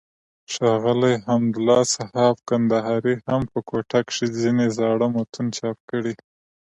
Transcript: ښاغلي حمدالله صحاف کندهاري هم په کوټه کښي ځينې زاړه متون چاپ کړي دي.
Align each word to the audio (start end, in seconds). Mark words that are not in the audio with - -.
ښاغلي 0.53 1.13
حمدالله 1.25 1.81
صحاف 1.95 2.37
کندهاري 2.49 3.15
هم 3.27 3.41
په 3.51 3.59
کوټه 3.69 3.99
کښي 4.07 4.27
ځينې 4.39 4.65
زاړه 4.77 5.07
متون 5.13 5.45
چاپ 5.57 5.77
کړي 5.89 6.11
دي. 6.17 6.23